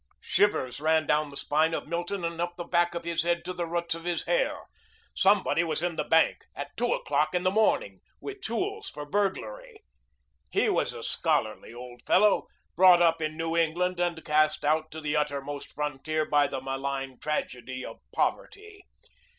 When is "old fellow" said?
11.71-12.47